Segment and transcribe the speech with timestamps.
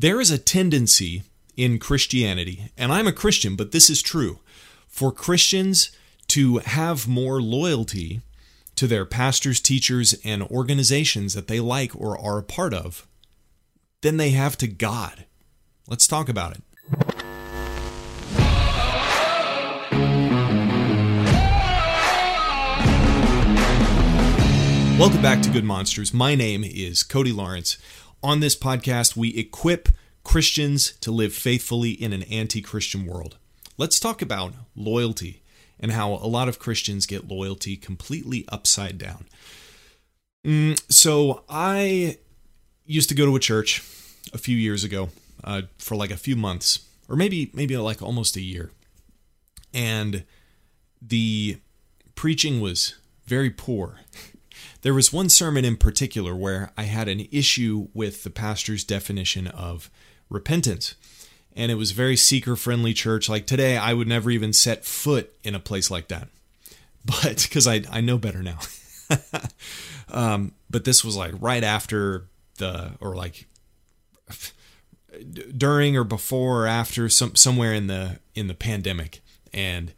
[0.00, 1.24] There is a tendency
[1.58, 4.38] in Christianity, and I'm a Christian, but this is true,
[4.88, 5.90] for Christians
[6.28, 8.22] to have more loyalty
[8.76, 13.06] to their pastors, teachers, and organizations that they like or are a part of
[14.00, 15.26] than they have to God.
[15.86, 16.62] Let's talk about it.
[24.98, 26.14] Welcome back to Good Monsters.
[26.14, 27.76] My name is Cody Lawrence.
[28.22, 29.88] On this podcast, we equip
[30.24, 33.38] Christians to live faithfully in an anti Christian world.
[33.78, 35.42] Let's talk about loyalty
[35.78, 39.26] and how a lot of Christians get loyalty completely upside down.
[40.46, 42.18] Mm, so, I
[42.84, 43.80] used to go to a church
[44.34, 45.08] a few years ago
[45.42, 48.70] uh, for like a few months, or maybe maybe like almost a year,
[49.72, 50.24] and
[51.00, 51.58] the
[52.14, 54.00] preaching was very poor.
[54.82, 59.46] There was one sermon in particular where I had an issue with the pastor's definition
[59.46, 59.90] of
[60.28, 60.94] repentance.
[61.54, 63.28] And it was a very seeker friendly church.
[63.28, 66.28] Like today, I would never even set foot in a place like that.
[67.02, 68.58] But because I, I know better now.
[70.10, 72.26] um, but this was like right after
[72.58, 73.48] the, or like
[75.56, 79.20] during or before or after some somewhere in the in the pandemic
[79.52, 79.92] and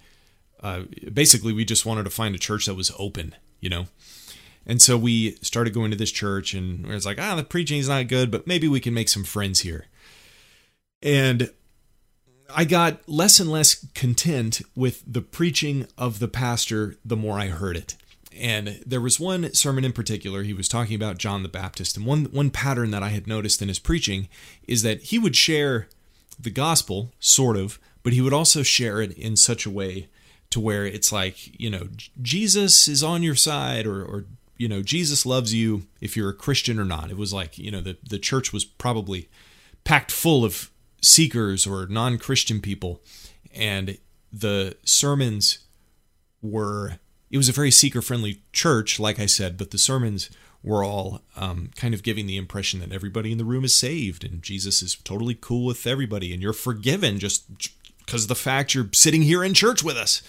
[0.63, 0.83] uh,
[1.13, 3.87] basically we just wanted to find a church that was open you know
[4.67, 7.79] and so we started going to this church, and it was like, ah, the preaching
[7.79, 9.87] is not good, but maybe we can make some friends here.
[11.03, 11.51] And
[12.55, 17.49] I got less and less content with the preaching of the pastor the more I
[17.49, 17.97] heard it.
[18.35, 21.97] And there was one sermon in particular, he was talking about John the Baptist.
[21.97, 24.29] And one, one pattern that I had noticed in his preaching
[24.67, 25.89] is that he would share
[26.41, 30.09] the gospel, sort of, but he would also share it in such a way
[30.51, 31.89] to where it's like, you know,
[32.21, 34.25] Jesus is on your side or, or
[34.63, 37.11] you know, Jesus loves you if you're a Christian or not.
[37.11, 39.29] It was like, you know, the, the church was probably
[39.83, 43.03] packed full of seekers or non Christian people.
[43.53, 43.99] And
[44.33, 45.59] the sermons
[46.41, 50.31] were, it was a very seeker friendly church, like I said, but the sermons
[50.63, 54.23] were all um, kind of giving the impression that everybody in the room is saved
[54.23, 57.47] and Jesus is totally cool with everybody and you're forgiven just
[57.99, 60.23] because the fact you're sitting here in church with us.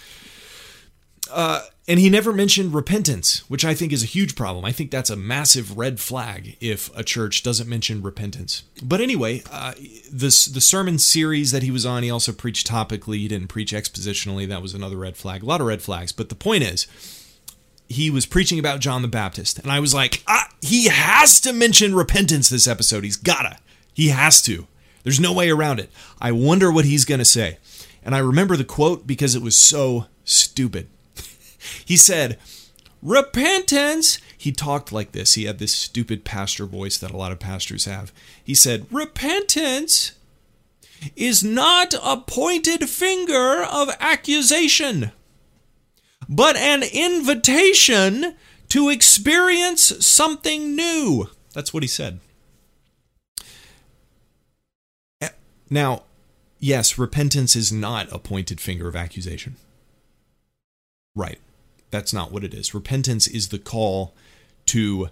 [1.33, 4.63] Uh, and he never mentioned repentance, which I think is a huge problem.
[4.63, 8.63] I think that's a massive red flag if a church doesn't mention repentance.
[8.81, 9.73] But anyway, uh,
[10.11, 13.17] this the sermon series that he was on, he also preached topically.
[13.17, 14.47] He didn't preach expositionally.
[14.47, 15.43] That was another red flag.
[15.43, 16.13] A lot of red flags.
[16.13, 16.87] But the point is,
[17.89, 21.51] he was preaching about John the Baptist, and I was like, ah, he has to
[21.51, 23.03] mention repentance this episode.
[23.03, 23.57] He's gotta.
[23.93, 24.67] He has to.
[25.03, 25.91] There's no way around it.
[26.21, 27.57] I wonder what he's to say.
[28.05, 30.87] And I remember the quote because it was so stupid.
[31.85, 32.37] He said,
[33.01, 34.19] Repentance.
[34.37, 35.33] He talked like this.
[35.33, 38.13] He had this stupid pastor voice that a lot of pastors have.
[38.43, 40.13] He said, Repentance
[41.15, 45.11] is not a pointed finger of accusation,
[46.29, 48.35] but an invitation
[48.69, 51.29] to experience something new.
[51.53, 52.19] That's what he said.
[55.21, 55.29] Eh,
[55.69, 56.03] now,
[56.59, 59.57] yes, repentance is not a pointed finger of accusation.
[61.15, 61.39] Right.
[61.93, 62.73] That's not what it is.
[62.73, 64.15] Repentance is the call
[64.65, 65.09] to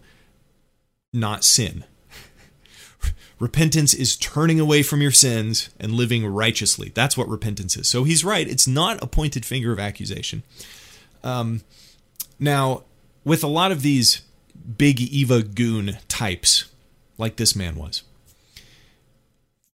[1.13, 1.83] not sin.
[3.39, 6.91] repentance is turning away from your sins and living righteously.
[6.95, 7.87] That's what repentance is.
[7.87, 8.47] So he's right.
[8.47, 10.41] It's not a pointed finger of accusation.
[11.23, 11.61] Um,
[12.39, 12.81] now,
[13.23, 14.23] with a lot of these
[14.75, 16.65] big Eva goon types,
[17.19, 18.01] like this man was,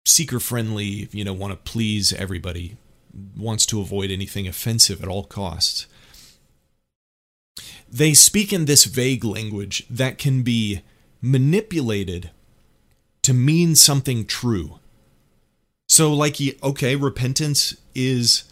[0.07, 2.79] seeker friendly, you know, want to please everybody,
[3.37, 5.87] wants to avoid anything offensive at all costs
[7.91, 10.83] they speak in this vague language that can be
[11.21, 12.31] manipulated
[13.23, 14.79] to mean something true.
[15.89, 18.45] So, like, okay, repentance is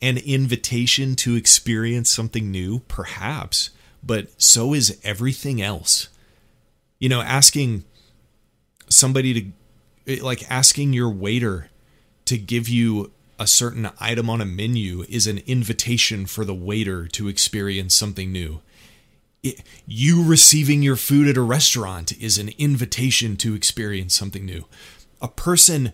[0.00, 3.70] an invitation to experience something new, perhaps,
[4.02, 6.08] but so is everything else.
[6.98, 7.84] You know, asking
[8.88, 9.52] somebody
[10.06, 11.70] to, eh, like, asking your waiter
[12.26, 17.06] to give you a certain item on a menu is an invitation for the waiter
[17.08, 18.60] to experience something new
[19.86, 24.66] you receiving your food at a restaurant is an invitation to experience something new.
[25.20, 25.92] A person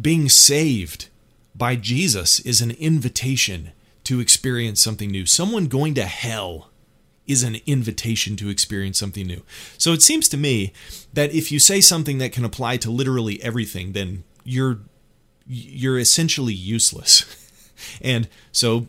[0.00, 1.08] being saved
[1.54, 3.72] by Jesus is an invitation
[4.04, 5.26] to experience something new.
[5.26, 6.70] Someone going to hell
[7.26, 9.42] is an invitation to experience something new.
[9.78, 10.72] So it seems to me
[11.14, 14.80] that if you say something that can apply to literally everything, then you're
[15.46, 17.24] you're essentially useless.
[18.00, 18.88] and so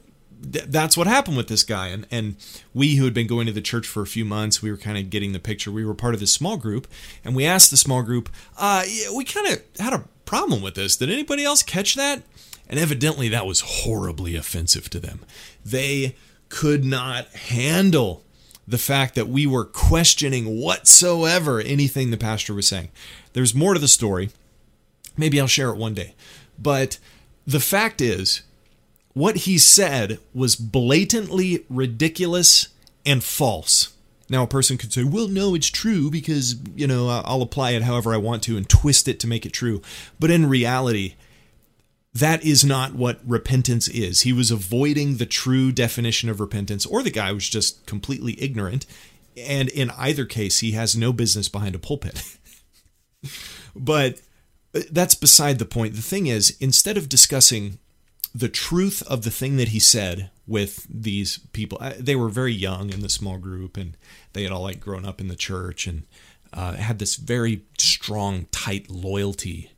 [0.52, 1.88] th- that's what happened with this guy.
[1.88, 2.36] And and
[2.74, 4.98] we who had been going to the church for a few months, we were kind
[4.98, 5.72] of getting the picture.
[5.72, 6.88] We were part of this small group,
[7.24, 8.30] and we asked the small group.
[8.57, 8.84] Uh,
[9.16, 10.98] we kind of had a problem with this.
[10.98, 12.24] Did anybody else catch that?
[12.68, 15.19] And evidently that was horribly offensive to them.
[15.63, 16.16] They
[16.50, 18.24] could not handle
[18.68, 22.90] the fact that we were questioning whatsoever anything the pastor was saying.
[23.34, 24.31] There's more to the story.
[25.16, 26.16] Maybe I'll share it one day.
[26.57, 27.00] But
[27.46, 28.42] the fact is,
[29.13, 32.69] what he said was blatantly ridiculous
[33.06, 33.94] and false.
[34.28, 37.84] Now, a person could say, well, no, it's true because, you know, I'll apply it
[37.84, 39.81] however I want to and twist it to make it true.
[40.19, 41.13] But in reality,
[42.13, 44.22] that is not what repentance is.
[44.22, 48.86] He was avoiding the true definition of repentance, or the guy was just completely ignorant.
[49.38, 52.38] And in either case, he has no business behind a pulpit.
[53.75, 54.22] but
[54.92, 55.95] that's beside the point.
[55.95, 57.80] The thing is, instead of discussing
[58.36, 61.81] the truth of the thing that he said with these people.
[61.98, 63.95] They were very young in the small group, and
[64.33, 66.04] they had all like grown up in the church and
[66.51, 69.72] uh, had this very strong, tight loyalty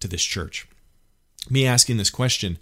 [0.00, 0.68] to this church.
[1.48, 2.58] Me asking this question,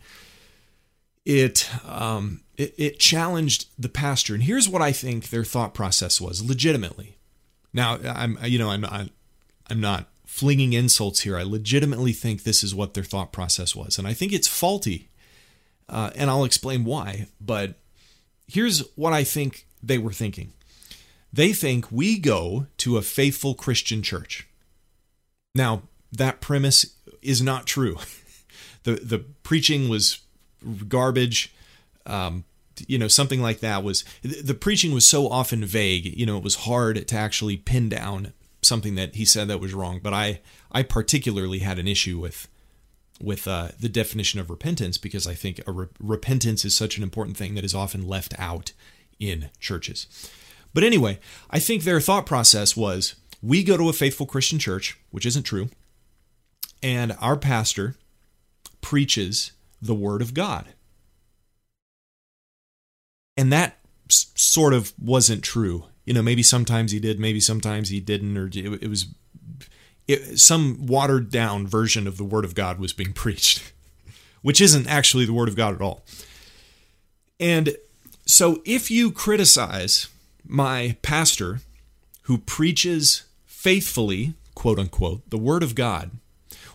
[1.26, 6.20] it um, it, it challenged the pastor, and here's what I think their thought process
[6.20, 7.18] was, legitimately.
[7.72, 9.10] Now, I'm you know I'm not,
[9.68, 11.36] I'm not flinging insults here.
[11.36, 15.10] I legitimately think this is what their thought process was, and I think it's faulty
[15.90, 17.26] uh, and I'll explain why.
[17.40, 17.74] But
[18.46, 20.52] here's what I think they were thinking
[21.32, 24.48] they think we go to a faithful Christian church.
[25.54, 25.82] Now,
[26.12, 27.98] that premise is not true.
[28.84, 30.20] the The preaching was
[30.88, 31.52] garbage.
[32.06, 32.44] Um,
[32.86, 36.06] you know, something like that was the preaching was so often vague.
[36.18, 39.74] You know, it was hard to actually pin down something that he said that was
[39.74, 40.00] wrong.
[40.02, 40.40] But I,
[40.72, 42.48] I particularly had an issue with
[43.22, 47.36] with uh, the definition of repentance because I think re- repentance is such an important
[47.36, 48.72] thing that is often left out
[49.18, 50.06] in churches.
[50.72, 51.18] But anyway,
[51.50, 55.42] I think their thought process was we go to a faithful Christian church, which isn't
[55.42, 55.68] true,
[56.82, 57.96] and our pastor
[58.80, 59.52] preaches
[59.82, 60.68] the word of God.
[63.36, 63.78] And that
[64.08, 65.84] sort of wasn't true.
[66.04, 69.06] You know, maybe sometimes he did, maybe sometimes he didn't, or it, it was
[70.08, 73.72] it, some watered down version of the Word of God was being preached,
[74.42, 76.04] which isn't actually the Word of God at all.
[77.38, 77.76] And
[78.26, 80.08] so if you criticize
[80.46, 81.60] my pastor
[82.22, 86.10] who preaches faithfully, quote unquote, the Word of God,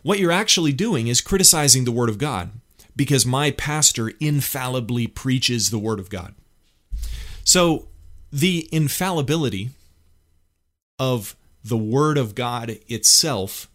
[0.01, 2.51] what you're actually doing is criticizing the Word of God
[2.95, 6.33] because my pastor infallibly preaches the Word of God.
[7.43, 7.87] So
[8.35, 9.69] the infallibility
[10.99, 13.69] of the word of God itself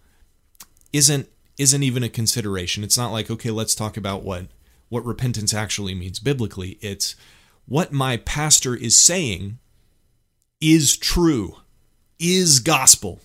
[0.92, 2.84] isn't isn't even a consideration.
[2.84, 4.48] It's not like, okay, let's talk about what
[4.90, 6.76] what repentance actually means biblically.
[6.82, 7.16] It's
[7.64, 9.56] what my pastor is saying
[10.60, 11.56] is true,
[12.18, 13.20] is gospel,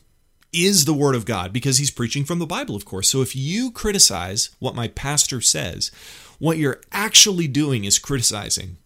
[0.53, 3.09] is the word of God because he's preaching from the Bible, of course.
[3.09, 5.91] So if you criticize what my pastor says,
[6.39, 8.77] what you're actually doing is criticizing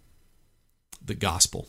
[1.06, 1.68] the gospel.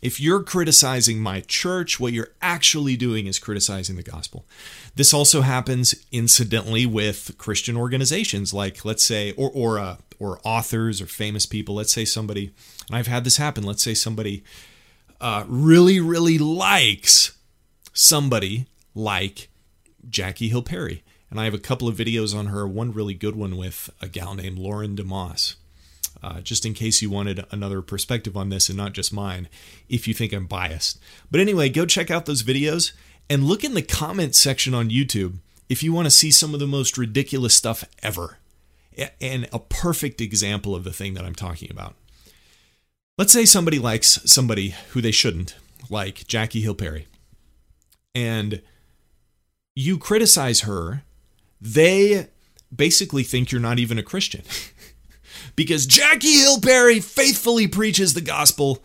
[0.00, 4.44] If you're criticizing my church, what you're actually doing is criticizing the gospel.
[4.94, 11.00] This also happens incidentally with Christian organizations, like let's say, or or uh, or authors
[11.00, 11.74] or famous people.
[11.74, 12.52] Let's say somebody,
[12.86, 13.64] and I've had this happen.
[13.64, 14.44] Let's say somebody
[15.20, 17.36] uh, really really likes
[17.92, 19.48] somebody like
[20.08, 22.68] Jackie Hill Perry, and I have a couple of videos on her.
[22.68, 25.56] One really good one with a gal named Lauren DeMoss
[26.22, 29.48] uh, just in case you wanted another perspective on this and not just mine,
[29.88, 30.98] if you think I'm biased.
[31.30, 32.92] But anyway, go check out those videos
[33.30, 35.38] and look in the comments section on YouTube
[35.68, 38.38] if you want to see some of the most ridiculous stuff ever.
[39.20, 41.94] And a perfect example of the thing that I'm talking about.
[43.16, 45.56] Let's say somebody likes somebody who they shouldn't,
[45.90, 47.06] like Jackie Hill Perry,
[48.14, 48.62] and
[49.74, 51.02] you criticize her,
[51.60, 52.28] they
[52.74, 54.42] basically think you're not even a Christian.
[55.56, 58.82] because Jackie Hill Perry faithfully preaches the gospel.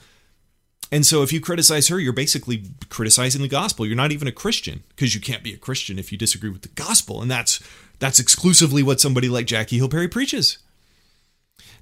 [0.91, 3.85] And so if you criticize her, you're basically criticizing the gospel.
[3.85, 6.61] You're not even a Christian because you can't be a Christian if you disagree with
[6.61, 7.21] the gospel.
[7.21, 7.59] And that's
[7.99, 10.59] that's exclusively what somebody like Jackie Hill Perry preaches.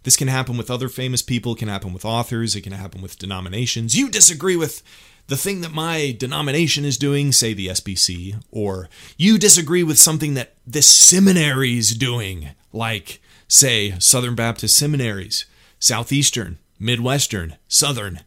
[0.03, 3.01] This can happen with other famous people, it can happen with authors, it can happen
[3.01, 3.95] with denominations.
[3.95, 4.81] You disagree with
[5.27, 10.33] the thing that my denomination is doing, say the SBC, or you disagree with something
[10.33, 13.21] that this seminary is doing, like
[13.51, 15.45] say, Southern Baptist seminaries,
[15.77, 18.21] Southeastern, Midwestern, Southern.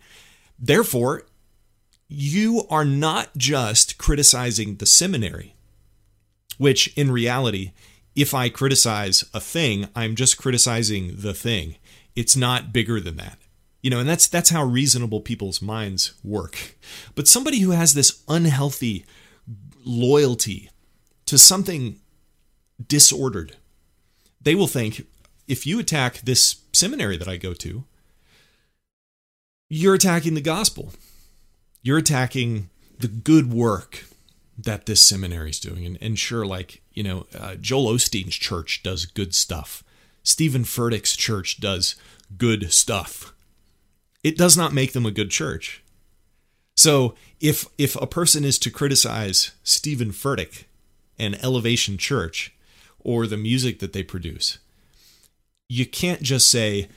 [0.59, 1.23] Therefore,
[2.09, 5.55] you are not just criticizing the seminary,
[6.59, 7.73] which in reality,
[8.15, 11.77] if I criticize a thing, I'm just criticizing the thing.
[12.15, 13.39] It's not bigger than that.
[13.81, 16.77] You know, and that's that's how reasonable people's minds work.
[17.15, 19.07] But somebody who has this unhealthy
[19.85, 20.71] loyalty
[21.27, 21.99] to something
[22.87, 23.57] disordered.
[24.41, 25.07] They will think
[25.47, 27.85] if you attack this seminary that I go to,
[29.69, 30.93] you're attacking the gospel.
[31.83, 34.05] You're attacking the good work
[34.57, 35.85] that this seminary is doing.
[35.85, 39.83] And, and sure, like, you know, uh, Joel Osteen's church does good stuff.
[40.23, 41.97] Stephen Furtick's church does
[42.39, 43.35] good stuff.
[44.23, 45.83] It does not make them a good church.
[46.77, 50.65] So if if a person is to criticize Stephen Furtick
[51.19, 52.53] and Elevation Church
[53.01, 54.59] or the music that they produce,
[55.69, 56.89] you can't just say,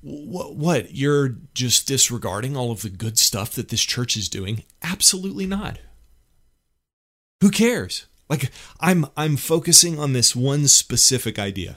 [0.00, 0.94] what, what?
[0.94, 4.64] You're just disregarding all of the good stuff that this church is doing?
[4.82, 5.78] Absolutely not.
[7.40, 8.06] Who cares?
[8.28, 11.76] Like i'm i'm focusing on this one specific idea.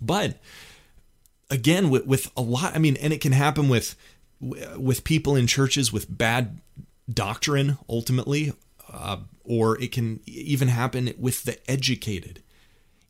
[0.00, 0.38] But
[1.50, 3.96] again with, with a lot i mean and it can happen with
[4.40, 6.60] with people in churches with bad
[7.12, 8.52] doctrine ultimately
[8.92, 12.39] uh, or it can even happen with the educated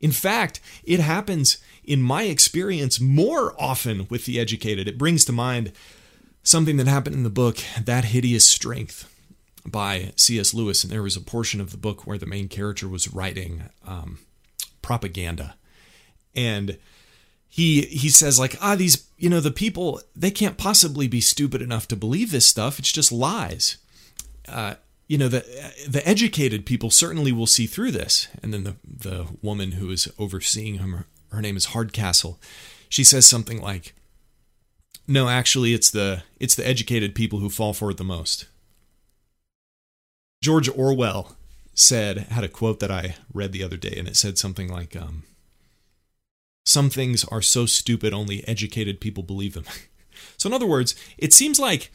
[0.00, 4.86] in fact it happens in my experience more often with the educated.
[4.86, 5.72] It brings to mind
[6.42, 9.12] something that happened in the book that hideous strength
[9.66, 10.84] by cs lewis.
[10.84, 14.18] And there was a portion of the book where the main character was writing um,
[14.82, 15.56] propaganda.
[16.34, 16.78] And
[17.48, 21.60] he he says like ah these you know the people they can't possibly be stupid
[21.60, 22.78] enough to believe this stuff.
[22.78, 23.78] It's just lies.
[24.48, 24.74] Uh,
[25.10, 25.44] you know the
[25.88, 28.28] the educated people certainly will see through this.
[28.44, 32.38] And then the the woman who is overseeing him her name is hardcastle.
[32.88, 33.96] She says something like
[35.08, 38.46] no actually it's the it's the educated people who fall for it the most.
[40.44, 41.36] George orwell
[41.74, 44.94] said had a quote that i read the other day and it said something like
[44.94, 45.24] um,
[46.64, 49.64] some things are so stupid only educated people believe them.
[50.36, 51.90] so in other words, it seems like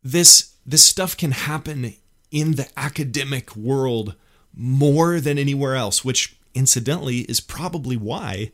[0.00, 1.94] this this stuff can happen
[2.30, 4.14] in the academic world
[4.54, 8.50] more than anywhere else, which incidentally is probably why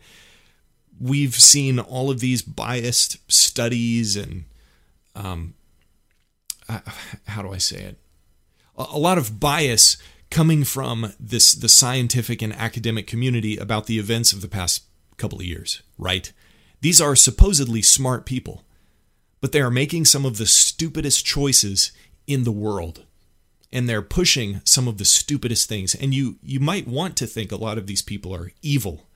[1.01, 4.45] we've seen all of these biased studies and
[5.15, 5.55] um,
[6.69, 6.81] uh,
[7.27, 7.99] how do I say it?
[8.77, 9.97] A, lot of bias
[10.31, 14.85] coming from this the scientific and academic community about the events of the past
[15.17, 16.33] couple of years, right?
[16.83, 18.65] These are supposedly smart people,
[19.41, 21.93] but they are making some of the stupidest choices
[22.27, 23.07] in the world.
[23.73, 25.95] And they're pushing some of the stupidest things.
[25.95, 29.07] And you you might want to think a lot of these people are evil.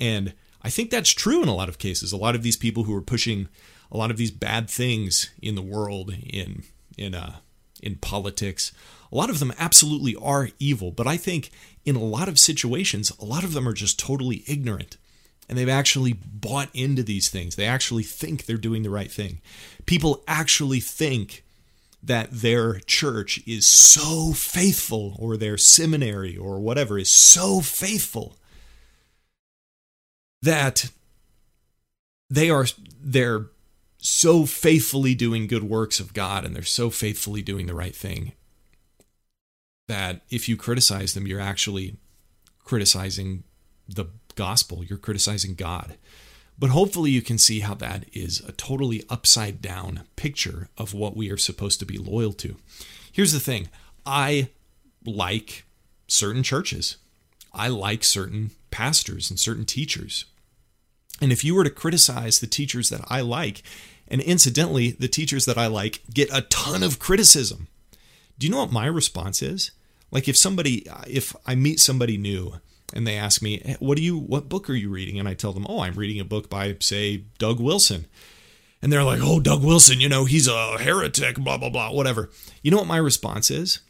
[0.00, 2.12] And I think that's true in a lot of cases.
[2.12, 3.48] A lot of these people who are pushing
[3.90, 6.64] a lot of these bad things in the world, in
[6.98, 7.36] in uh,
[7.82, 8.72] in politics,
[9.10, 10.90] a lot of them absolutely are evil.
[10.90, 11.50] But I think
[11.84, 14.96] in a lot of situations, a lot of them are just totally ignorant
[15.48, 17.56] and they've actually bought into these things.
[17.56, 19.40] They actually think they're doing the right thing.
[19.84, 21.44] People actually think
[22.02, 28.36] that their church is so faithful or their seminary or whatever is so faithful
[30.42, 30.90] that
[32.28, 32.66] they are
[33.00, 33.46] they're
[33.98, 38.32] so faithfully doing good works of God and they're so faithfully doing the right thing
[39.86, 41.96] that if you criticize them you're actually
[42.64, 43.44] criticizing
[43.88, 45.96] the gospel, you're criticizing God.
[46.62, 51.16] But hopefully, you can see how that is a totally upside down picture of what
[51.16, 52.54] we are supposed to be loyal to.
[53.10, 53.66] Here's the thing
[54.06, 54.48] I
[55.04, 55.64] like
[56.06, 56.98] certain churches,
[57.52, 60.26] I like certain pastors and certain teachers.
[61.20, 63.64] And if you were to criticize the teachers that I like,
[64.06, 67.66] and incidentally, the teachers that I like get a ton of criticism,
[68.38, 69.72] do you know what my response is?
[70.12, 72.60] Like if somebody, if I meet somebody new
[72.92, 75.34] and they ask me, eh, "What do you what book are you reading?" and I
[75.34, 78.06] tell them, "Oh, I'm reading a book by say Doug Wilson."
[78.80, 82.30] And they're like, "Oh, Doug Wilson, you know, he's a heretic, blah blah blah, whatever."
[82.62, 83.80] You know what my response is?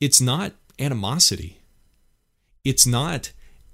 [0.00, 1.58] It's not animosity.
[2.64, 3.32] It's not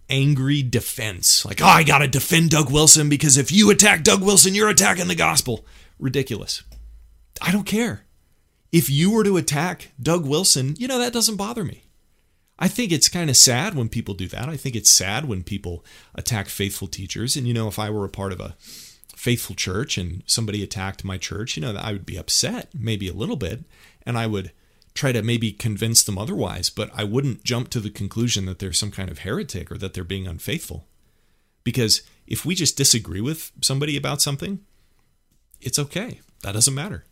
[0.09, 1.45] angry defense.
[1.45, 4.68] Like, "Oh, I got to defend Doug Wilson because if you attack Doug Wilson, you're
[4.68, 5.64] attacking the gospel."
[5.99, 6.62] Ridiculous.
[7.40, 8.04] I don't care.
[8.73, 11.85] If you were to attack Doug Wilson, you know, that doesn't bother me.
[12.58, 14.48] I think it's kind of sad when people do that.
[14.48, 15.84] I think it's sad when people
[16.14, 17.36] attack faithful teachers.
[17.36, 18.56] And, you know, if I were a part of a
[19.14, 23.14] faithful church and somebody attacked my church, you know, I would be upset, maybe a
[23.14, 23.64] little bit,
[24.06, 24.52] and I would
[24.94, 28.72] try to maybe convince them otherwise, but I wouldn't jump to the conclusion that they're
[28.72, 30.86] some kind of heretic or that they're being unfaithful.
[31.62, 34.60] Because if we just disagree with somebody about something,
[35.60, 36.20] it's okay.
[36.42, 37.04] That doesn't matter.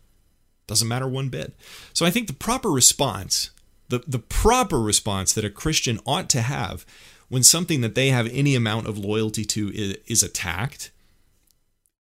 [0.65, 1.53] Doesn't matter one bit.
[1.93, 3.51] So I think the proper response
[3.89, 6.85] the, the proper response that a Christian ought to have
[7.27, 10.91] when something that they have any amount of loyalty to is, is attacked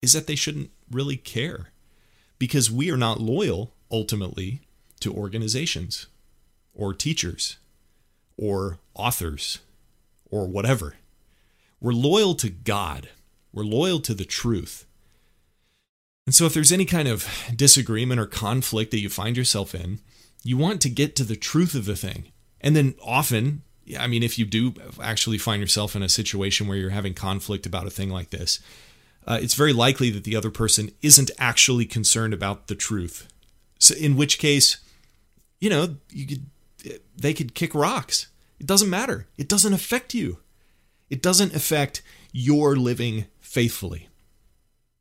[0.02, 1.68] is that they shouldn't really care
[2.38, 4.60] because we are not loyal ultimately
[5.00, 6.06] to organizations
[6.74, 7.56] or teachers
[8.36, 9.60] or authors
[10.30, 10.96] or whatever.
[11.80, 13.08] We're loyal to God.
[13.52, 14.86] We're loyal to the truth.
[16.26, 20.00] And so, if there's any kind of disagreement or conflict that you find yourself in,
[20.44, 22.26] you want to get to the truth of the thing.
[22.60, 23.62] And then often,
[23.98, 27.66] I mean, if you do actually find yourself in a situation where you're having conflict
[27.66, 28.60] about a thing like this,
[29.26, 33.26] uh, it's very likely that the other person isn't actually concerned about the truth.
[33.78, 34.76] So, in which case,
[35.60, 38.28] you know, you could, they could kick rocks.
[38.60, 39.26] It doesn't matter.
[39.38, 40.38] It doesn't affect you.
[41.10, 44.08] It doesn't affect your living faithfully.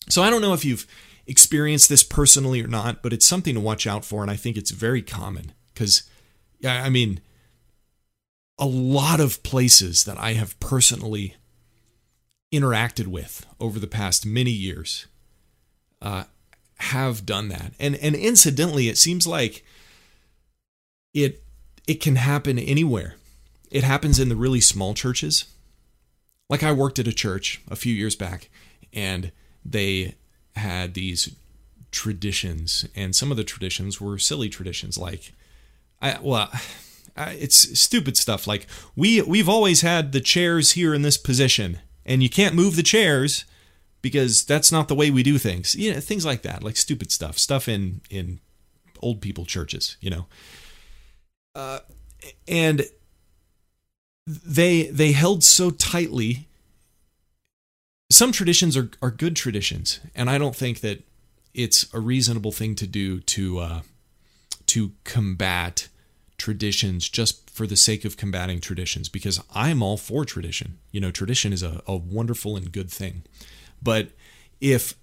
[0.09, 0.85] So I don't know if you've
[1.25, 4.21] experienced this personally or not, but it's something to watch out for.
[4.21, 6.03] And I think it's very common because,
[6.65, 7.21] I mean,
[8.59, 11.35] a lot of places that I have personally
[12.53, 15.07] interacted with over the past many years
[16.01, 16.25] uh,
[16.77, 17.73] have done that.
[17.79, 19.65] And and incidentally, it seems like
[21.13, 21.43] it
[21.87, 23.15] it can happen anywhere.
[23.71, 25.45] It happens in the really small churches.
[26.49, 28.49] Like I worked at a church a few years back,
[28.93, 29.31] and
[29.65, 30.15] they
[30.55, 31.35] had these
[31.91, 35.33] traditions, and some of the traditions were silly traditions, like
[36.01, 36.49] I well.
[37.15, 42.23] it's stupid stuff like we we've always had the chairs here in this position and
[42.23, 43.45] you can't move the chairs
[44.01, 45.75] because that's not the way we do things.
[45.75, 48.39] You know, things like that, like stupid stuff, stuff in in
[49.01, 50.25] old people churches, you know.
[51.55, 51.79] Uh,
[52.47, 52.87] and
[54.27, 56.47] they they held so tightly
[58.13, 61.03] some traditions are, are good traditions and i don't think that
[61.53, 63.81] it's a reasonable thing to do to uh,
[64.65, 65.87] to combat
[66.37, 70.77] traditions just for the sake of combating traditions because i'm all for tradition.
[70.91, 73.23] You know tradition is a, a wonderful and good thing.
[73.81, 74.09] But
[74.59, 74.95] if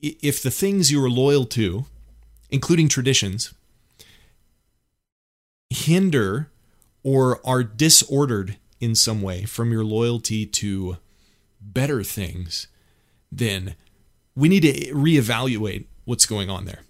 [0.00, 1.84] if the things you are loyal to
[2.50, 3.54] including traditions
[5.68, 6.50] hinder
[7.02, 10.96] or are disordered in some way from your loyalty to
[11.60, 12.66] better things,
[13.30, 13.74] then
[14.34, 16.80] we need to reevaluate what's going on there.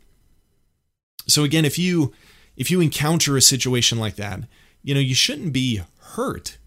[1.27, 2.13] So again, if you
[2.57, 4.41] if you encounter a situation like that,
[4.83, 6.59] you know, you shouldn't be hurt.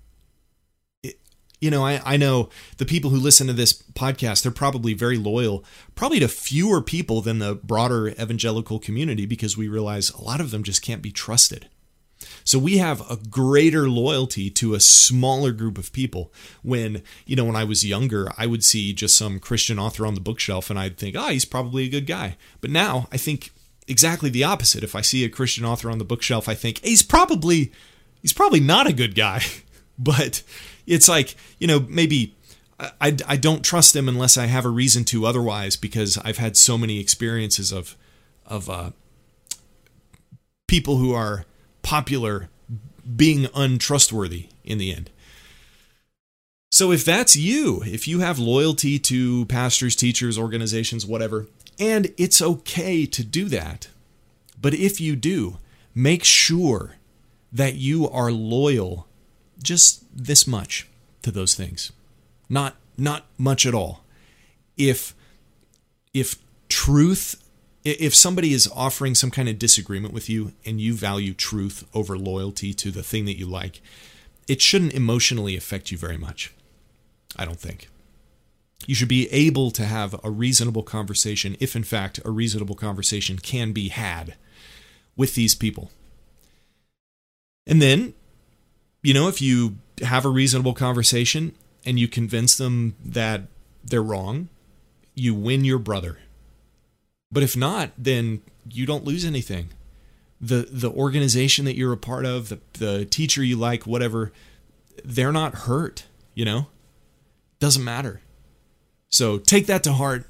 [1.04, 1.20] It,
[1.60, 5.18] you know, I, I know the people who listen to this podcast, they're probably very
[5.18, 5.64] loyal,
[5.96, 10.52] probably to fewer people than the broader evangelical community because we realize a lot of
[10.52, 11.70] them just can't be trusted.
[12.44, 16.32] So we have a greater loyalty to a smaller group of people.
[16.62, 20.16] When, you know, when I was younger, I would see just some Christian author on
[20.16, 22.38] the bookshelf and I'd think, oh, he's probably a good guy.
[22.62, 23.52] But now I think
[23.88, 24.84] exactly the opposite.
[24.84, 27.72] If I see a Christian author on the bookshelf, I think he's probably
[28.22, 29.42] he's probably not a good guy.
[30.00, 30.44] but
[30.88, 32.36] it's like, you know, maybe
[32.80, 36.58] I, I don't trust him unless I have a reason to otherwise because I've had
[36.58, 37.96] so many experiences of
[38.46, 38.92] of uh,
[40.68, 41.46] people who are
[41.84, 42.50] popular
[43.16, 45.12] being untrustworthy in the end.
[46.72, 51.46] So if that's you, if you have loyalty to pastors, teachers, organizations, whatever,
[51.80, 53.90] and it's okay to do that,
[54.60, 55.58] but if you do,
[55.94, 56.96] make sure
[57.52, 59.08] that you are loyal
[59.62, 60.88] just this much
[61.22, 61.92] to those things.
[62.50, 64.04] Not not much at all.
[64.76, 65.14] If
[66.14, 66.38] if
[66.70, 67.43] truth
[67.84, 72.18] if somebody is offering some kind of disagreement with you and you value truth over
[72.18, 73.82] loyalty to the thing that you like,
[74.48, 76.54] it shouldn't emotionally affect you very much.
[77.36, 77.90] I don't think.
[78.86, 83.38] You should be able to have a reasonable conversation, if in fact a reasonable conversation
[83.40, 84.36] can be had
[85.16, 85.92] with these people.
[87.66, 88.14] And then,
[89.02, 93.44] you know, if you have a reasonable conversation and you convince them that
[93.84, 94.50] they're wrong,
[95.16, 96.20] you win your brother
[97.34, 99.70] but if not, then you don't lose anything.
[100.40, 104.32] The the organization that you're a part of, the, the teacher you like, whatever,
[105.04, 106.68] they're not hurt, you know?
[107.60, 108.22] Doesn't matter.
[109.10, 110.26] So take that to heart.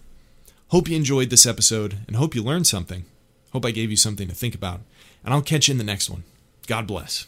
[0.70, 3.06] Hope you enjoyed this episode and hope you learned something.
[3.52, 4.82] Hope I gave you something to think about.
[5.24, 6.24] And I'll catch you in the next one.
[6.68, 7.28] God bless.